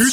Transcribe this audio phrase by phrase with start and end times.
[0.00, 0.06] 今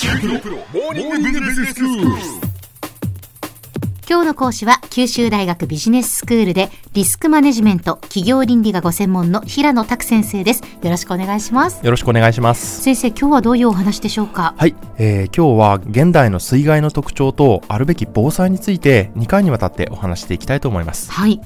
[4.21, 10.63] 日の講師は九州大学ビジネススクールでリスクマネジメント企業倫理がご専門の平野拓先生です。
[10.81, 11.85] よろしくお願いします。
[11.85, 12.81] よろしくお願いします。
[12.81, 14.55] 先生今日はどういうお話でしょうか？
[14.57, 21.11] はい、えー、今日は現代の水害の特徴とあるべき防災について2回にわたってお話していきたいと思います。
[21.11, 21.39] はい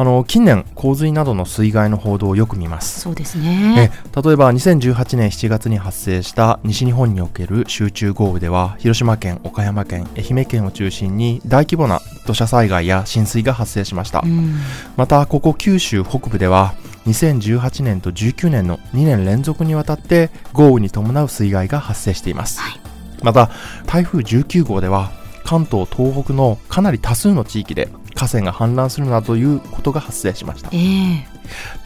[0.00, 3.00] あの近年洪水などの水害の報道をよく見ます。
[3.00, 3.90] そうですね。
[3.92, 14.54] え例えば2018年7月に発生した西日本における集中豪雨では広島県岡山県愛媛県を中心に大規模な土砂災害や浸水が発生しました、うん。
[14.96, 16.74] またここ九州北部では
[17.08, 22.80] 2018年と19年の2年連続にわたって豪雨に伴う水害が発生しています、はい。
[23.24, 23.50] また
[23.86, 25.10] 台風19号では
[25.48, 30.70] 関東東北のかなり多数の地域で河川が氾濫するなどということが発生しました。
[30.72, 31.26] ええ。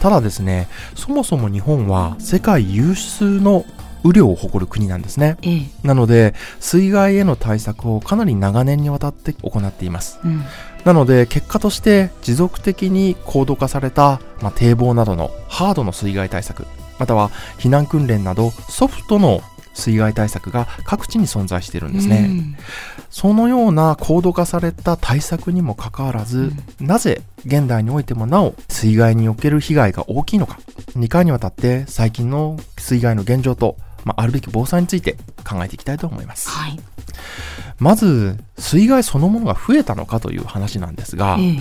[0.01, 3.65] ただですねそもそも日本は世界有数の
[4.03, 5.37] 雨量を誇る国なんですね。
[5.43, 5.63] ええ。
[5.83, 10.21] なので水害への対策をかなり長年にわたって行っています。
[10.25, 10.43] うん。
[10.87, 16.67] なので結果として持続的に高度化された、まあ、堤防などのハードの水害対策
[16.99, 19.43] または避難訓練などソフトの
[19.75, 22.57] 水害対策が各地に存在しているんですね、うん。
[23.11, 30.59] そのような高度化された対策にもかかわらず、なぜ現代においてもなお水害における被害が大きいのか。
[30.97, 35.17] 2回にわたって最近の水害の現状と、まあ、あるべき防災について
[35.49, 36.49] 考えていきたいと思います。
[36.51, 36.79] はい。
[37.79, 41.53] まず水害そのものが増えたのかという話なんですが、えええ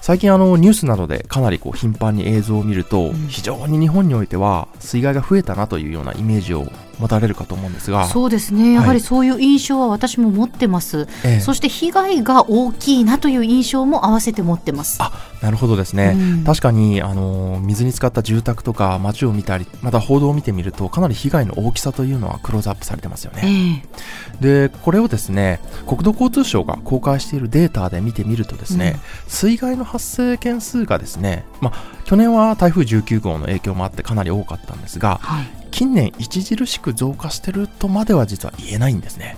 [0.00, 3.28] 最近あのニュースなどでかなりこう頻繁に映像を見ると、ん。
[3.28, 6.66] 非常に日本においては水害が増えたなというようなイメージを
[6.98, 8.06] 持たれるかと思うんですが。
[8.08, 8.72] えそうですね。
[8.72, 11.40] やはりそういう印象は私も持ってます、ええ。
[11.40, 14.98] そして被害が大きいなという印象も合わせて持ってます。
[15.00, 16.44] あなるほどですね、うん。
[16.44, 23.84] 確かにあの水に浸かった住宅とか街を見たりまた報道を見てみるとかなり被害の大きさというのはクローズアップされてますよえね、
[24.40, 28.96] えでこれをですね国土交通省が公開しているデータで見てみるとですね、
[29.26, 39.36] 水害の発生件数がですね、まあ、去年は台風19号の影響もあってかなり多かったんですがはい近年著しく増加してるとまでは実は言えないんですね。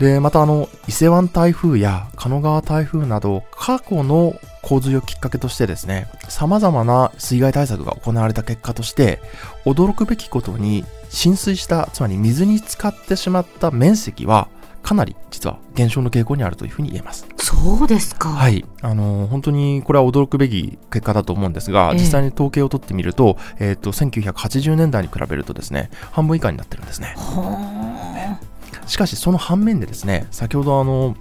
[0.00, 9.20] でまたあの伊勢湾台風や狩野川台風など過去の洪水をきっかけとしてですね様々な水害対策が行われた結果として
[9.64, 14.48] 驚くべきことに浸水したつまり水に浸かってしまった面積は
[14.88, 17.28] かなり実は減少の傾向にあるというふうに言えます。
[17.36, 18.30] そうですか。
[18.30, 21.98] はい、あの本当にこれは驚くべき結果だと思うんですが、ええ。
[21.98, 27.14] 実際に統計を取ってみると、えっ、と1980年代に比べるとですね、半分以下になってるんですね。
[27.18, 28.40] は
[28.86, 31.14] しかしその反面でですね、先ほどあの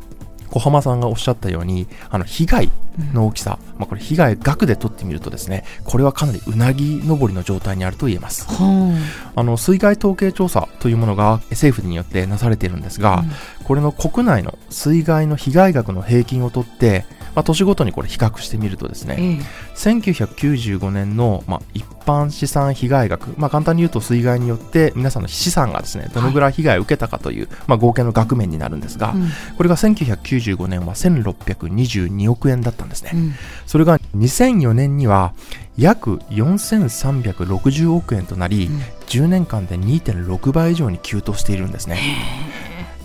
[0.50, 2.72] 小浜さんがおっしゃったように、あの被害
[3.14, 8.48] の大きさ、まあこれ被害額で取ってみるとですね、これはかなりうなぎ登りの状態にあると言えます。
[8.50, 8.94] あは
[9.36, 13.32] あの水害統計調査というものが政府によってなされているんですが、うん
[13.68, 17.04] これの国内の水害の被害額の平均を取って、
[17.38, 19.46] まあ、年ごとにこれ比較してみるとですあね、ええ。
[19.76, 29.30] 1995年の、まあ、一般資産被害額、まあ、簡単に言うと水害によって皆さんの資産がですねどのぐらい被害を受けたかという、まあ、合計の額面になるんですが、うん。
[29.56, 33.34] これが1995年は1622億円だったんですね、うん。
[33.68, 35.36] それが2004年には
[35.78, 38.82] 約4360億円となり、うん。
[39.10, 42.00] 10年間で2.6倍以上に急騰しているんですね。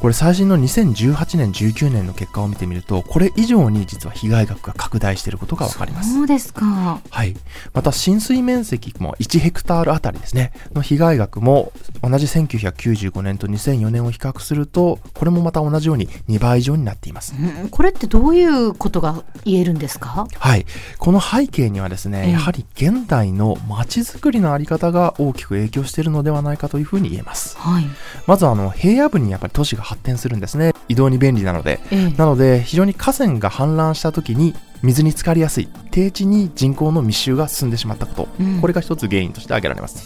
[0.02, 7.36] これ最新の2018年19年の結果を見てみるとこれ以上に実は被害額が拡大していることがわかりますそうですかはい。
[7.72, 11.70] また浸水面積も1ヘクタールあたりですね、の被害額も
[12.02, 17.36] 同じ1995年と2004年を比較すると、これもまた同じように2倍以上になっています。
[17.38, 20.26] うんこれってどういうことが言えるんですか？
[20.36, 20.66] はい。
[20.98, 27.56] この背景にはですね、ええやはり現代の街づくりのあり方が大きく影響しているのではないかというふうに言えます。
[27.56, 27.84] はい
[28.26, 30.72] まずあの、平野部にやっぱり都市が発展するんですね。
[30.88, 31.80] 移動に便利なので。
[31.90, 40.04] ええなので、非常に河川が氾濫した時に水に浸かりやすい、低地に人口の密集が進んでしまったこと、うんこれが一つ原因として挙げられます。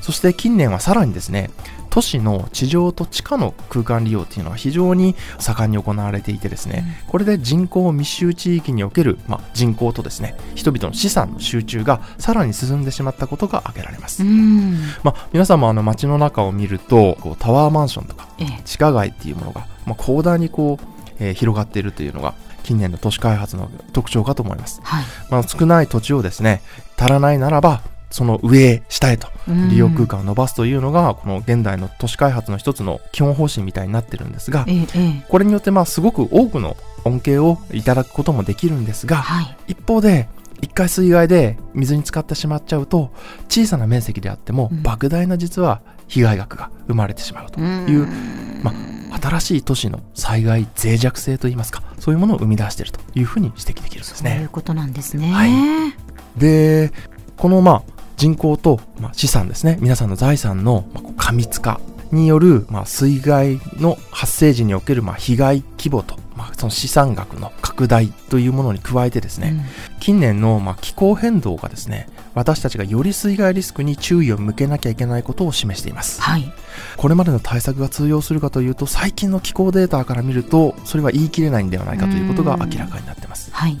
[0.00, 1.50] そして近年はさらにですね、
[1.96, 14.22] 都市の地上と地下の空間利用っていうのは非常に盛んに行われていてですね、これで人口密集地域における、まあ、人口とですね、人々の資産の集中がさらに進んでしまったことが挙げられます。
[14.22, 20.86] うんまあ、皆さんもあの街の中を見ると、こうタワーマンションとかええ地下街っていうものが、まあ、広大にこう、
[21.18, 24.82] えー広がっているというのが近年の都市開発の特徴かと思います。
[24.84, 26.60] はいまあ、少ない土地をですね、
[26.98, 27.80] 足らないならば、
[28.10, 29.28] その上へ下へと。
[29.48, 29.68] うん。
[29.68, 34.66] 利用空間を伸ばすというのが、この現代の都市開発の一つの基本方針みたいになってるんですが、
[35.28, 39.56] これによってまあすごく多くの恩恵をいただくこともできるんですが、はい。
[39.68, 40.28] 一方で、
[40.62, 43.12] 一回水害で水に浸かってしまっちゃうと
[43.50, 44.78] 小さな面積であっても、うん。
[44.80, 48.06] 莫大な実は被害額が生まれてしまうという、
[48.62, 48.72] ま
[49.12, 54.48] あ、新しい都市の災害脆弱性といいますかそういうものを生み出しているというふうに指摘できるんですそういうね。
[54.50, 55.30] ことなんですね。
[55.32, 55.50] はい。
[56.38, 56.92] で
[57.36, 59.78] このまあ人口と、まあ、資産ですね。
[59.80, 61.80] 皆さんの財産の、まあ、過密化
[62.12, 69.66] による、まあ、水害の発生時における、まあ、被害規模と、まあ、その資産額の拡大というものに加えてですね、
[70.00, 76.20] 近年の、まあ、気候変動がですね私たちがより水害リスクに注意を向けなきゃいけないことを示しています。
[76.22, 76.52] はい。
[76.96, 83.50] これまでの対策が通用するかというと最近の気候データから見るとそれは言い切れないんではないかということが明らかになっています。
[83.52, 83.78] はい。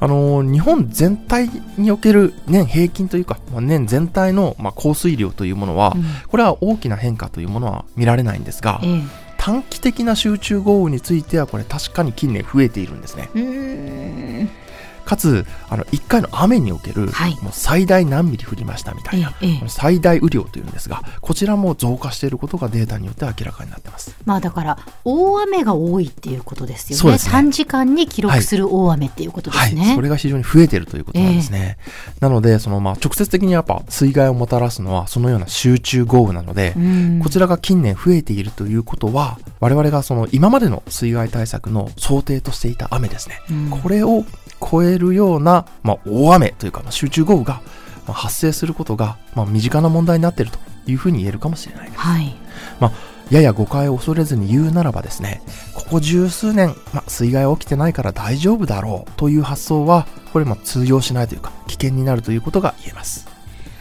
[0.00, 6.04] あのー日本全体における年平均というか、まあ年全体の、まあ、降水量というものは、うん。
[6.28, 9.26] これは大きな変化というものは見られないんですがええ。
[9.38, 13.28] 短期的な集中豪雨についてはこれ確かに近年増えているんですね
[15.06, 27.18] かつあの1回の雨における、はいもう最大何ミリ降りましたみたいな、ええええ最大雨量というんですがこちらも増加していることがデータによって明らかになってますまあだから大雨が多いっていうことですよね。
[27.18, 29.82] すね短時間に記録する大雨っていうことですね。
[29.82, 31.78] はい、それが非常に増えているということなんですね。
[32.20, 43.40] なので、そのまあ直接的にやっぱ水害をもたらすのはそのような集中豪雨なので、うんこちらが近年増えているということは、我々がその今までの水害対策の想定としていた雨ですね。
[43.50, 44.24] うんこれを
[44.60, 47.60] 超えるような、まあ、大雨というか、まあ集中豪雨が
[48.06, 50.58] まあ発生することが、まあ、身近な問題になっていると
[50.90, 51.98] いうふうに言えるかもしれないです。
[51.98, 52.36] はい。
[53.30, 55.42] やや誤解を恐れずに言うならばですね、
[55.74, 63.26] ここ十数年、まあ、水害起きてないから大丈夫だろうという発想は、これまあ通用しないというか、危険になるということが言えます。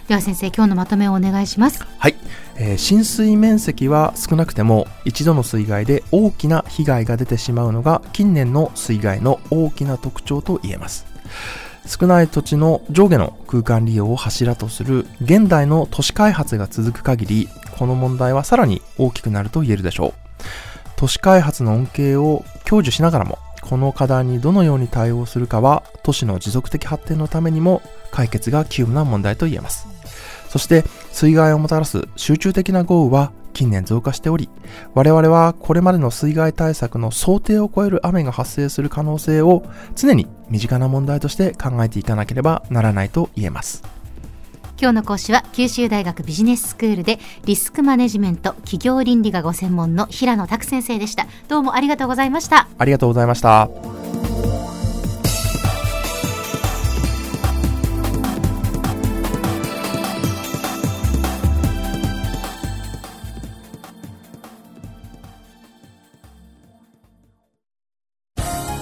[0.08, 1.86] では先生、今日のまとめをお願いします。
[1.98, 2.16] はい、
[2.58, 11.06] えー浸水面積は少なくても一度の水害で大きな被害が出てしまうのが近年の水害の大きな特徴と言えます。
[11.88, 20.14] 少ない土地の上下の空間利用を柱とする現代の都市開発が続く限りこの問題はさらに大きくなると言えるでしょう。
[20.96, 27.82] 都市開発の恩恵を享受しながらもこの課題にどのように対応するかは都市の持続的発展のためにも
[28.12, 29.88] 解決が急務な問題と言えます。
[30.50, 34.50] そして水害をもたらす集中的な豪雨は近年増加しており、
[34.96, 39.64] 我々はこれまでの水害対策の想定を超える雨が発生する可能性を
[39.96, 43.82] 常に身近な問題として考えていかなければならないと言えます。
[44.78, 51.28] 今日の講師は九州大学ビジネススクールでリスクマネジメント企業倫理がご専門の平野拓先生でした。
[51.48, 52.68] どうもありがとうございました。
[52.78, 53.70] ありがとうございました。